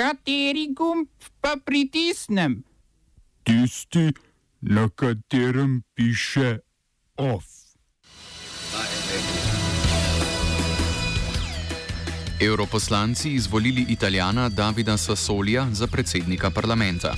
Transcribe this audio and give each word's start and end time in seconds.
Kateri 0.00 0.72
gumb 0.72 1.08
pa 1.44 1.56
pritisnem? 1.64 2.62
Tisti, 3.44 4.08
na 4.60 4.88
katerem 4.88 5.82
piše 5.94 6.58
OF. 7.16 7.44
Europoslanci 12.40 13.30
izvolili 13.30 13.86
italijana 13.88 14.48
Davida 14.48 14.96
Sassolija 14.96 15.68
za 15.72 15.86
predsednika 15.86 16.50
parlamenta. 16.50 17.14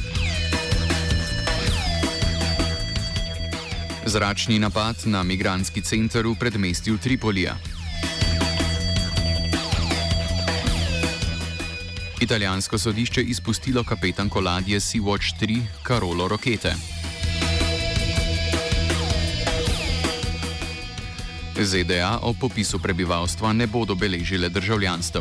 Zračni 4.06 4.58
napad 4.58 4.96
na 5.04 5.22
migranski 5.22 5.82
center 5.82 6.26
v 6.26 6.34
predmestju 6.38 6.98
Tripolija. 6.98 7.56
Italijansko 12.22 12.78
sodišče 12.78 13.22
izpustilo 13.22 13.84
kapetanko 13.84 14.40
ladje 14.40 14.80
Sea-Watch 14.80 15.34
3 15.40 15.62
Karolo 15.82 16.28
Rokete. 16.28 16.74
ZDA 21.62 22.18
o 22.22 22.32
popisu 22.40 22.78
prebivalstva 22.78 23.52
ne 23.52 23.66
bodo 23.66 23.94
beležile 23.94 24.48
državljanstv. 24.48 25.18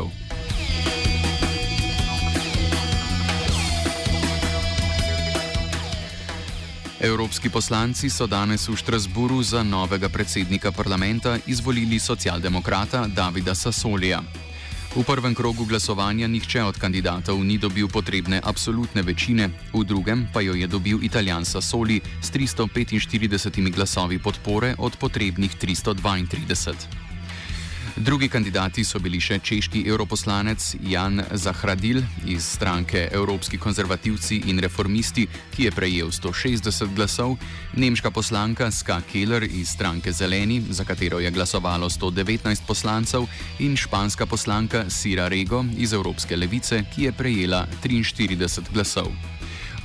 Evropski 7.00 7.50
poslanci 7.50 8.10
so 8.10 8.26
danes 8.26 8.68
v 8.68 8.76
Štrasburu 8.76 9.42
za 9.42 9.62
novega 9.62 10.08
predsednika 10.08 10.72
parlamenta 10.72 11.38
izvolili 11.46 11.98
socialdemokrata 11.98 13.06
Davida 13.06 13.54
Sassolija. 13.54 14.22
V 14.92 15.00
prvem 15.08 15.32
krogu 15.32 15.64
glasovanja 15.64 16.28
nihče 16.28 16.68
od 16.68 16.76
kandidatov 16.76 17.40
ni 17.40 17.56
dobil 17.56 17.88
potrebne 17.88 18.44
absolutne 18.44 19.00
večine, 19.00 19.48
v 19.72 19.88
drugem 19.88 20.28
pa 20.28 20.44
jo 20.44 20.52
je 20.52 20.68
dobil 20.68 21.00
italijan 21.00 21.48
Sassoli 21.48 21.96
s 22.20 22.28
345 22.28 23.72
glasovi 23.72 24.20
podpore 24.20 24.76
od 24.76 24.92
potrebnih 25.00 25.56
332. 25.56 27.01
Drugi 28.02 28.28
kandidati 28.28 28.82
so 28.84 28.98
bili 28.98 29.20
še 29.22 29.36
češki 29.46 29.84
europoslanec 29.86 30.64
Jan 30.90 31.22
Zahradil 31.38 32.00
iz 32.26 32.42
stranke 32.56 33.04
Evropski 33.14 33.60
konzervativci 33.62 34.40
in 34.50 34.58
reformisti, 34.58 35.28
ki 35.54 35.68
je 35.68 35.70
prejel 35.70 36.10
160 36.10 36.96
glasov, 36.96 37.36
nemška 37.78 38.10
poslanka 38.10 38.70
Ska 38.74 38.96
Keller 39.12 39.46
iz 39.46 39.70
stranke 39.76 40.10
Zeleni, 40.12 40.58
za 40.70 40.84
katero 40.84 41.20
je 41.22 41.30
glasovalo 41.30 41.90
119 41.90 42.66
poslancev, 42.66 43.28
in 43.62 43.76
španska 43.78 44.26
poslanka 44.26 44.88
Sira 44.90 45.28
Rego 45.28 45.62
iz 45.78 45.94
Evropske 45.94 46.36
levice, 46.36 46.82
ki 46.94 47.06
je 47.06 47.12
prejela 47.12 47.68
43 47.86 48.66
glasov. 48.74 49.14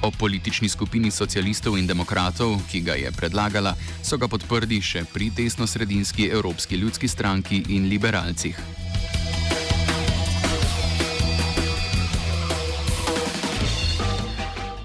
O 0.02 0.12
politični 0.12 0.70
skupini 0.70 1.12
socialistov 1.12 1.78
in 1.78 1.88
demokratov, 1.88 2.60
ki 2.72 2.82
ga 2.86 2.94
je 2.94 3.12
predlagala, 3.12 3.74
so 4.04 4.18
ga 4.18 4.30
podprli 4.30 4.78
še 4.82 5.06
pri 5.10 5.32
desno-sredinski 5.34 6.30
Evropski 6.30 6.78
ljudski 6.78 7.08
stranki 7.08 7.64
in 7.74 7.90
liberalcih. 7.90 8.58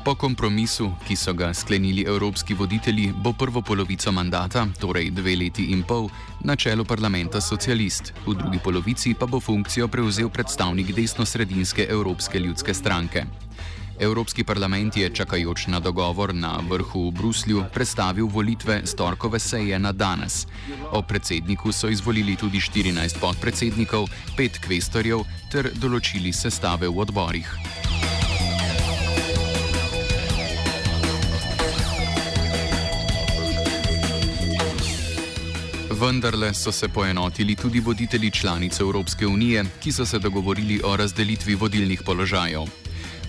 Po 0.02 0.16
kompromisu, 0.18 0.90
ki 1.06 1.14
so 1.16 1.30
ga 1.32 1.52
sklenili 1.54 2.02
evropski 2.02 2.54
voditelji, 2.54 3.12
bo 3.14 3.32
prvo 3.32 3.62
polovico 3.62 4.12
mandata, 4.12 4.66
torej 4.80 5.12
dve 5.14 5.36
leti 5.36 5.68
in 5.70 5.84
pol, 5.86 6.08
na 6.42 6.56
čelu 6.56 6.84
parlamenta 6.84 7.40
socialist, 7.40 8.10
v 8.26 8.34
drugi 8.34 8.58
polovici 8.58 9.14
pa 9.14 9.26
bo 9.30 9.40
funkcijo 9.40 9.86
prevzel 9.88 10.28
predstavnik 10.28 10.90
desno-sredinske 10.90 11.86
Evropske 11.86 12.38
ljudske 12.38 12.74
stranke. 12.74 13.24
Evropski 14.00 14.44
parlament 14.44 14.96
je 14.96 15.10
čakajoč 15.10 15.66
na 15.66 15.80
dogovor 15.80 16.34
na 16.34 16.58
vrhu 16.70 17.08
v 17.08 17.12
Bruslju 17.12 17.64
predstavil 17.74 18.26
volitve 18.26 18.80
storkove 18.84 19.38
seje 19.38 19.78
na 19.78 19.92
danes. 19.92 20.46
O 20.92 21.02
predsedniku 21.02 21.72
so 21.72 21.88
izvolili 21.88 22.36
tudi 22.36 22.60
14 22.60 23.20
podpredsednikov, 23.20 24.08
5 24.38 24.60
kvestorjev 24.66 25.24
ter 25.52 25.70
določili 25.74 26.32
sestave 26.32 26.88
v 26.88 26.98
odborih. 26.98 27.48
Vendarle 36.02 36.54
so 36.54 36.72
se 36.72 36.88
poenotili 36.88 37.54
tudi 37.54 37.80
voditelji 37.80 38.30
članic 38.30 38.80
Evropske 38.80 39.26
unije, 39.26 39.64
ki 39.80 39.92
so 39.92 40.06
se 40.06 40.18
dogovorili 40.18 40.80
o 40.84 40.96
razdelitvi 40.96 41.54
vodilnih 41.54 42.02
položajev. 42.02 42.81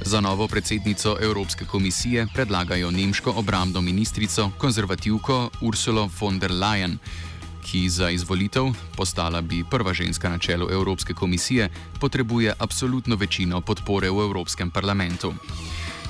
Za 0.05 0.21
novo 0.21 0.47
predsednico 0.47 1.17
Evropske 1.21 1.65
komisije 1.65 2.27
predlagajo 2.33 2.91
nemško 2.91 3.33
obrambno 3.37 3.81
ministrico, 3.81 4.51
konzervativko 4.57 5.49
Ursulo 5.61 6.09
von 6.21 6.39
der 6.39 6.51
Leyen, 6.51 6.97
ki 7.63 7.89
za 7.89 8.09
izvolitev, 8.09 8.63
postala 8.97 9.41
bi 9.41 9.63
prva 9.71 9.93
ženska 9.93 10.29
na 10.29 10.37
čelu 10.37 10.67
Evropske 10.71 11.13
komisije, 11.13 11.69
potrebuje 11.99 12.53
absolutno 12.59 13.15
večino 13.15 13.61
podpore 13.61 14.09
v 14.09 14.19
Evropskem 14.19 14.71
parlamentu. 14.71 15.33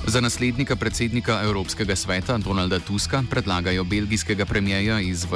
Za 0.06 0.20
naslednika 0.20 0.76
predsednika 0.76 1.40
Evropskega 1.42 1.96
sveta 1.96 2.38
Donalda 2.38 2.80
Tuska 2.80 3.22
predlagajo 3.30 3.84
belgijskega 3.84 4.44
premijeja 4.44 5.00
iz, 5.00 5.26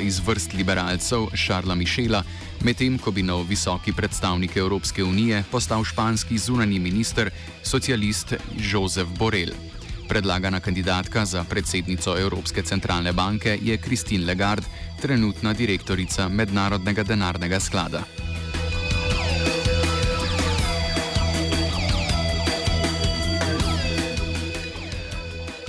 iz 0.00 0.20
vrst 0.26 0.52
liberalcev 0.52 1.26
Šarla 1.34 1.74
Mišela, 1.74 2.22
medtem 2.64 2.98
ko 2.98 3.10
bi 3.10 3.22
nov 3.22 3.44
visoki 3.48 3.92
predstavnik 3.92 4.56
Evropske 4.56 5.04
unije 5.04 5.44
postal 5.50 5.84
španski 5.84 6.38
zunani 6.38 6.78
minister, 6.78 7.30
socialist 7.62 8.34
Jozef 8.72 9.08
Borel. 9.18 9.52
Predlagana 10.08 10.60
kandidatka 10.60 11.24
za 11.24 11.44
predsednico 11.44 12.16
Evropske 12.18 12.62
centralne 12.62 13.12
banke 13.12 13.58
je 13.62 13.76
Christine 13.76 14.26
Lagarde, 14.26 14.66
trenutna 15.02 15.52
direktorica 15.52 16.28
Mednarodnega 16.28 17.02
denarnega 17.02 17.60
sklada. 17.60 18.02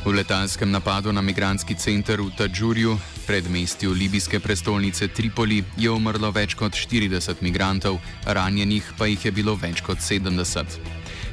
V 0.05 0.13
letalskem 0.13 0.71
napadu 0.71 1.09
na 1.11 1.21
migranski 1.21 1.73
center 1.73 2.21
v 2.21 2.29
Tadžurju, 2.37 2.93
predmestju 3.25 3.89
libijske 3.89 4.39
prestolnice 4.39 5.07
Tripoli, 5.07 5.63
je 5.81 5.89
umrlo 5.89 6.29
več 6.29 6.53
kot 6.53 6.77
40 6.77 7.41
migrantov, 7.41 7.97
ranjenih 8.29 8.85
pa 8.99 9.09
jih 9.09 9.25
je 9.25 9.31
bilo 9.33 9.55
več 9.57 9.81
kot 9.81 9.97
70. 9.97 10.77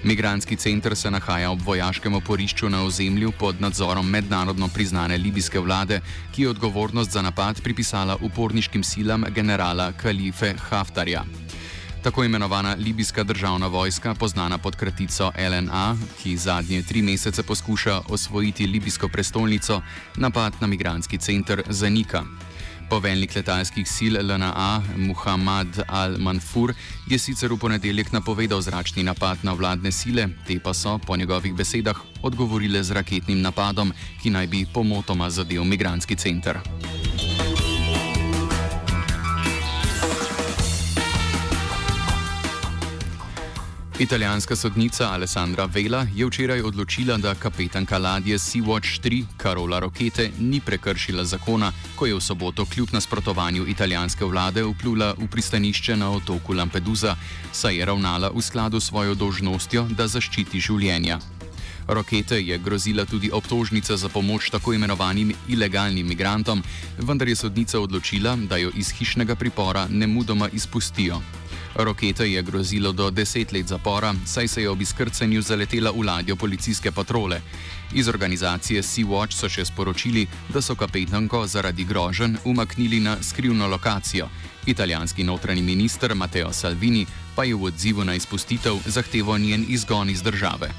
Migranski 0.08 0.56
center 0.56 0.96
se 0.96 1.12
nahaja 1.12 1.52
ob 1.52 1.60
vojaškem 1.60 2.16
oporišču 2.16 2.72
na 2.72 2.80
ozemlju 2.88 3.36
pod 3.38 3.60
nadzorom 3.60 4.08
mednarodno 4.08 4.72
priznane 4.72 5.20
libijske 5.20 5.60
vlade, 5.60 6.00
ki 6.32 6.42
je 6.42 6.56
odgovornost 6.56 7.12
za 7.12 7.22
napad 7.22 7.60
pripisala 7.60 8.16
uporniškim 8.24 8.84
silam 8.84 9.28
generala 9.36 9.92
Kalife 9.92 10.54
Haftarja. 10.70 11.41
Tako 12.02 12.24
imenovana 12.24 12.76
libijska 12.78 13.22
državna 13.22 13.66
vojska, 13.66 14.14
poznana 14.14 14.58
pod 14.58 14.76
kratico 14.76 15.32
LNA, 15.38 15.96
ki 16.22 16.36
zadnje 16.36 16.82
tri 16.82 17.02
mesece 17.02 17.42
poskuša 17.42 18.00
osvojiti 18.08 18.66
libijsko 18.66 19.08
prestolnico, 19.08 19.82
napad 20.16 20.52
na 20.60 20.66
migranski 20.66 21.18
center 21.18 21.62
zanika. 21.68 22.24
Poveljnik 22.90 23.34
letalskih 23.34 23.88
sil 23.94 24.14
LNA 24.20 24.82
Muhammad 24.96 25.84
al-Manfur 25.88 26.74
je 27.06 27.18
sicer 27.18 27.52
v 27.52 27.58
ponedeljek 27.58 28.12
napovedal 28.12 28.60
zračni 28.60 29.02
napad 29.02 29.38
na 29.42 29.52
vladne 29.52 29.92
sile, 29.92 30.28
te 30.46 30.58
pa 30.60 30.74
so, 30.74 30.98
po 30.98 31.16
njegovih 31.16 31.54
besedah, 31.54 31.96
odgovorile 32.22 32.82
z 32.82 32.90
raketnim 32.90 33.40
napadom, 33.40 33.92
ki 34.22 34.30
naj 34.30 34.46
bi 34.46 34.66
pomotoma 34.74 35.30
zadev 35.30 35.64
migranski 35.64 36.16
center. 36.16 36.58
Italijanska 44.02 44.56
sodnica 44.56 45.12
Alessandra 45.12 45.64
Vela 45.64 46.06
je 46.14 46.26
včeraj 46.26 46.60
odločila, 46.60 47.16
da 47.16 47.34
kapetanka 47.34 47.98
ladje 47.98 48.38
Sea-Watch 48.38 49.00
3 49.00 49.24
Karola 49.36 49.78
Rokete 49.78 50.30
ni 50.38 50.60
prekršila 50.60 51.24
zakona, 51.24 51.72
ko 51.96 52.06
je 52.06 52.14
v 52.14 52.20
soboto 52.20 52.66
kljub 52.66 52.88
nasprotovanju 52.92 53.66
italijanske 53.66 54.24
vlade 54.24 54.64
vplula 54.64 55.14
v 55.18 55.28
pristanišče 55.30 55.96
na 55.96 56.10
otoku 56.10 56.52
Lampedusa, 56.52 57.14
saj 57.52 57.76
je 57.78 57.84
ravnala 57.84 58.30
v 58.34 58.42
skladu 58.42 58.80
s 58.80 58.88
svojo 58.90 59.14
dožnostjo, 59.14 59.86
da 59.94 60.08
zaščiti 60.08 60.60
življenja. 60.60 61.20
Rokete 61.86 62.40
je 62.42 62.58
grozila 62.58 63.04
tudi 63.04 63.30
obtožnica 63.30 63.96
za 63.96 64.08
pomoč 64.08 64.50
tako 64.50 64.74
imenovanim 64.74 65.30
ilegalnim 65.48 66.08
migrantom, 66.08 66.62
vendar 66.98 67.28
je 67.28 67.36
sodnica 67.36 67.78
odločila, 67.80 68.34
da 68.36 68.56
jo 68.56 68.70
iz 68.74 68.90
hišnega 68.90 69.34
pripora 69.34 69.86
ne 69.90 70.06
mudoma 70.06 70.48
izpustijo. 70.52 71.22
Rokete 71.74 72.30
je 72.30 72.42
grozilo 72.42 72.92
do 72.92 73.10
10 73.10 73.52
let 73.52 73.66
zapora, 73.66 74.14
saj 74.26 74.48
se 74.48 74.62
je 74.62 74.70
ob 74.70 74.82
izkrcanju 74.82 75.42
zaletela 75.42 75.90
v 75.90 76.04
ladjo 76.04 76.36
policijske 76.36 76.92
patrole. 76.92 77.40
Iz 77.94 78.08
organizacije 78.08 78.82
Sea-Watch 78.82 79.32
so 79.32 79.48
še 79.48 79.64
sporočili, 79.64 80.26
da 80.48 80.62
so 80.62 80.74
kapetanko 80.74 81.46
zaradi 81.46 81.84
groženj 81.84 82.36
umaknili 82.44 83.00
na 83.00 83.16
skrivno 83.22 83.66
lokacijo. 83.66 84.28
Italijanski 84.66 85.24
notranji 85.24 85.62
minister 85.62 86.14
Matteo 86.14 86.52
Salvini 86.52 87.06
pa 87.36 87.44
je 87.44 87.54
v 87.54 87.64
odzivu 87.64 88.04
na 88.04 88.14
izpustitev 88.14 88.78
zahteval 88.86 89.38
njen 89.38 89.64
izgon 89.68 90.10
iz 90.10 90.22
države. 90.22 90.70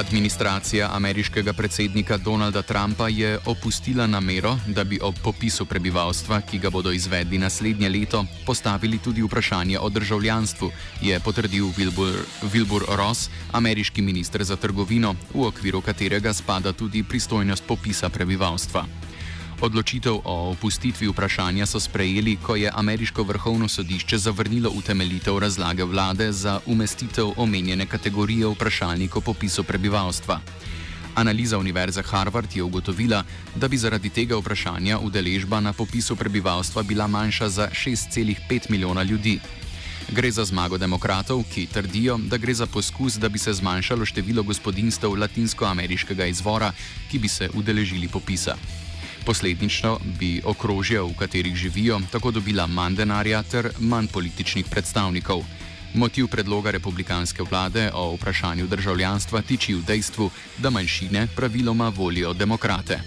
Administracija 0.00 0.88
ameriškega 0.92 1.52
predsednika 1.52 2.16
Donalda 2.16 2.62
Trumpa 2.62 3.08
je 3.08 3.38
opustila 3.46 4.06
namero, 4.06 4.56
da 4.66 4.84
bi 4.84 4.98
ob 5.02 5.14
popisu 5.24 5.66
prebivalstva, 5.66 6.40
ki 6.40 6.58
ga 6.58 6.70
bodo 6.70 6.92
izvedli 6.92 7.38
naslednje 7.38 7.88
leto, 7.88 8.24
postavili 8.46 8.98
tudi 8.98 9.22
vprašanje 9.22 9.78
o 9.78 9.88
državljanstvu, 9.88 10.70
je 11.02 11.20
potrdil 11.20 11.68
Wilbur, 11.76 12.16
Wilbur 12.52 12.88
Ross, 12.96 13.28
ameriški 13.52 14.02
minister 14.02 14.44
za 14.44 14.56
trgovino, 14.56 15.14
v 15.34 15.44
okviru 15.46 15.80
katerega 15.80 16.32
spada 16.32 16.72
tudi 16.72 17.02
pristojnost 17.02 17.64
popisa 17.68 18.08
prebivalstva. 18.08 18.86
Odločitev 19.60 20.24
o 20.24 20.56
opustitvi 20.56 21.12
vprašanja 21.12 21.66
so 21.68 21.76
sprejeli, 21.76 22.40
ko 22.40 22.56
je 22.56 22.70
ameriško 22.72 23.22
vrhovno 23.22 23.68
sodišče 23.68 24.18
zavrnilo 24.18 24.70
utemeljitev 24.72 25.38
razlage 25.38 25.84
vlade 25.84 26.32
za 26.32 26.60
umestitev 26.66 27.36
omenjene 27.36 27.86
kategorije 27.86 28.48
vprašalnik 28.48 29.16
o 29.16 29.20
popisu 29.20 29.64
prebivalstva. 29.64 30.40
Analiza 31.14 31.58
Univerze 31.58 32.02
Harvard 32.02 32.56
je 32.56 32.62
ugotovila, 32.62 33.24
da 33.56 33.68
bi 33.68 33.76
zaradi 33.76 34.08
tega 34.08 34.40
vprašanja 34.40 34.98
udeležba 34.98 35.60
na 35.60 35.72
popisu 35.72 36.16
prebivalstva 36.16 36.82
bila 36.82 37.06
manjša 37.06 37.48
za 37.48 37.68
6,5 37.68 38.70
milijona 38.70 39.02
ljudi. 39.02 39.40
Gre 40.08 40.30
za 40.30 40.44
zmago 40.44 40.78
demokratov, 40.78 41.44
ki 41.54 41.66
trdijo, 41.66 42.16
da 42.18 42.36
gre 42.36 42.54
za 42.54 42.66
poskus, 42.66 43.20
da 43.20 43.28
bi 43.28 43.38
se 43.38 43.52
zmanjšalo 43.52 44.04
število 44.04 44.42
gospodinstv 44.42 45.06
latinskoameriškega 45.06 46.26
izvora, 46.26 46.72
ki 47.10 47.18
bi 47.18 47.28
se 47.28 47.50
udeležili 47.54 48.08
popisa. 48.08 48.56
Posledično 49.26 49.98
bi 50.18 50.40
okrožja, 50.44 51.02
v 51.02 51.14
katerih 51.18 51.56
živijo, 51.56 52.00
tako 52.12 52.30
dobila 52.30 52.66
manj 52.66 52.96
denarja 52.96 53.42
ter 53.42 53.70
manj 53.78 54.08
političnih 54.12 54.66
predstavnikov. 54.70 55.44
Motiv 55.94 56.28
predloga 56.28 56.70
republikanske 56.70 57.42
vlade 57.42 57.90
o 57.94 58.14
vprašanju 58.14 58.66
državljanstva 58.66 59.42
tiči 59.42 59.74
v 59.74 59.82
dejstvu, 59.86 60.30
da 60.58 60.70
manjšine 60.70 61.26
praviloma 61.36 61.88
volijo 61.88 62.32
demokrate. 62.32 63.00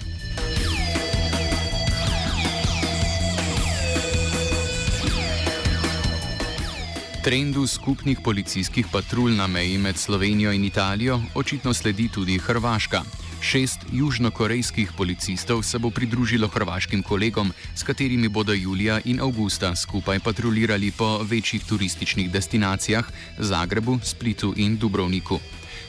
Trendu 7.24 7.68
skupnih 7.68 8.20
policijskih 8.24 8.86
patrulj 8.92 9.36
na 9.36 9.48
meji 9.48 9.78
med 9.78 9.98
Slovenijo 9.98 10.52
in 10.52 10.66
Italijo 10.66 11.22
očitno 11.36 11.74
sledi 11.74 12.10
tudi 12.10 12.38
Hrvaška. 12.38 13.23
Šest 13.44 13.80
južnokorejskih 13.92 14.92
policistov 14.98 15.64
se 15.68 15.80
bo 15.80 15.90
pridružilo 15.92 16.48
hrvaškim 16.48 17.04
kolegom, 17.04 17.52
s 17.76 17.84
katerimi 17.84 18.30
bodo 18.32 18.54
julija 18.54 19.02
in 19.06 19.20
avgusta 19.20 19.76
skupaj 19.76 20.20
patrulirali 20.20 20.92
po 20.92 21.20
večjih 21.24 21.66
turističnih 21.66 22.32
destinacijah 22.32 23.04
Zagrebu, 23.38 24.00
Splitu 24.04 24.54
in 24.58 24.78
Dubrovniku. 24.78 25.40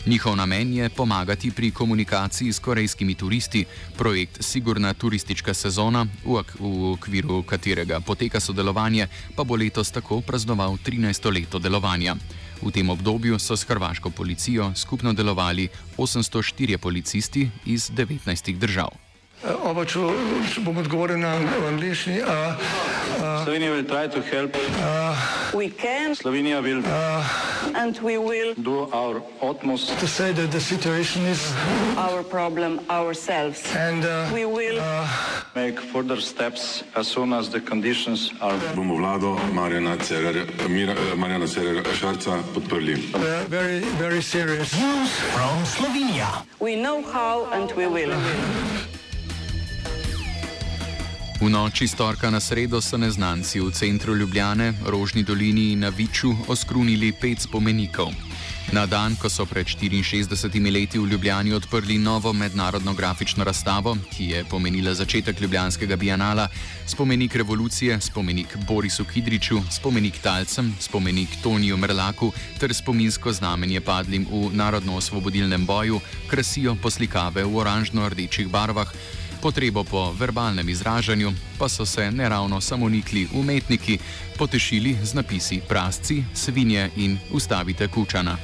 Njihov 0.06 0.36
namen 0.36 0.74
je 0.74 0.88
pomagati 0.88 1.50
pri 1.50 1.70
komunikaciji 1.70 2.52
s 2.52 2.58
korejskimi 2.58 3.14
turisti, 3.14 3.64
projekt 3.96 4.42
Sigurna 4.42 4.94
turistička 4.94 5.54
sezona, 5.54 6.06
v, 6.24 6.42
v 6.58 6.92
okviru 6.92 7.42
katerega 7.42 8.00
poteka 8.00 8.40
sodelovanje, 8.40 9.06
pa 9.36 9.44
bo 9.44 9.56
letos 9.56 9.90
tako 9.90 10.20
praznoval 10.20 10.76
13. 10.86 11.32
leto 11.34 11.58
delovanja. 11.58 12.16
V 12.62 12.70
tem 12.70 12.90
obdobju 12.90 13.38
so 13.38 13.56
s 13.56 13.64
hrvaško 13.64 14.10
policijo 14.10 14.72
skupno 14.74 15.12
delovali 15.12 15.68
804 15.96 16.76
policisti 16.76 17.50
iz 17.66 17.90
19 17.90 18.58
držav. 18.58 19.03
Oba, 19.44 19.84
če, 19.84 20.00
če 20.54 20.62
bom 20.64 20.78
odgovoril 20.80 21.18
na 21.20 21.34
angliški. 21.68 22.22
Slovenija 23.44 23.74
bo 23.74 23.82
poskušala 23.84 24.48
pomagati. 24.48 26.16
Slovenija 26.16 26.62
bo 26.62 26.68
naredila 26.68 27.92
svoj 27.92 29.20
utmost, 29.44 29.92
da 29.92 29.94
bo 30.00 30.06
rekla, 30.24 30.46
da 30.46 30.56
je 30.56 30.60
situacija 30.60 31.22
naš 31.24 32.24
problem, 32.30 32.78
sami. 33.14 33.52
In 33.76 34.00
bomo 34.32 34.56
naredili 34.56 34.80
nadaljnje 35.54 35.76
korake, 35.92 36.84
as 36.94 37.06
soon 37.06 37.32
as 37.32 37.50
the 37.50 37.60
conditions 37.60 38.32
are. 38.40 38.56
Bomo 38.74 38.96
vlado 38.96 39.36
Marjana 39.52 39.96
Cererera 41.46 41.92
Šarca 42.00 42.38
podprli. 42.54 42.96
Zelo, 43.50 44.20
zelo 44.20 44.56
resno. 44.56 45.06
Slovenija. 45.76 46.28
We 46.60 46.76
know 46.80 47.02
how 47.12 47.44
and 47.52 47.70
we 47.76 47.86
will. 47.86 48.14
V 51.44 51.52
noči 51.52 51.84
storka 51.84 52.32
na 52.32 52.40
sredo 52.40 52.80
so 52.80 52.96
neznanci 52.96 53.60
v 53.60 53.68
centru 53.68 54.16
Ljubljane, 54.16 54.80
Rožni 54.88 55.20
dolini 55.20 55.76
in 55.76 55.84
na 55.84 55.92
Viču 55.92 56.32
oskrunili 56.48 57.12
pet 57.12 57.44
spomenikov. 57.44 58.16
Na 58.72 58.88
dan, 58.88 59.12
ko 59.12 59.28
so 59.28 59.44
pred 59.44 59.68
64 59.68 60.24
leti 60.72 60.96
v 60.96 61.04
Ljubljani 61.04 61.52
odprli 61.52 62.00
novo 62.00 62.32
mednarodno 62.32 62.94
grafično 62.96 63.44
razstavo, 63.44 63.92
ki 64.08 64.24
je 64.24 64.44
pomenila 64.48 64.94
začetek 64.96 65.40
Ljubljanskega 65.40 65.96
bienala, 66.00 66.48
spomenik 66.88 67.36
revolucije, 67.36 68.00
spomenik 68.00 68.56
Borisu 68.64 69.04
Kidriču, 69.04 69.60
spomenik 69.68 70.24
Talcem, 70.24 70.72
spomenik 70.80 71.28
Toniju 71.42 71.76
Merlaku 71.76 72.32
ter 72.56 72.72
spominsko 72.74 73.32
znamenje 73.32 73.84
padlim 73.84 74.24
v 74.32 74.48
narodno-osvobodilnem 74.56 75.66
boju, 75.66 76.00
krasijo 76.24 76.72
poslikave 76.80 77.44
v 77.44 77.52
oranžno-rdečih 77.52 78.48
barvah. 78.48 78.88
Potrebo 79.44 79.84
po 79.84 80.08
verbalnem 80.16 80.68
izražanju 80.68 81.32
pa 81.58 81.68
so 81.68 81.86
se 81.86 82.10
neravno 82.10 82.60
samonikli 82.60 83.28
umetniki 83.34 83.98
potešili 84.38 84.96
z 85.02 85.14
napisi 85.14 85.60
Prasci, 85.68 86.24
Svinje 86.34 86.90
in 86.96 87.18
Ustavite 87.32 87.88
kučana. 87.88 88.36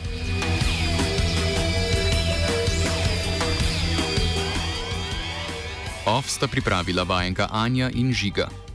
Ov 6.07 6.23
sta 6.29 6.49
pripravila 6.49 7.03
vajenka 7.03 7.49
Anja 7.53 7.91
in 7.95 8.13
Žiga. 8.13 8.70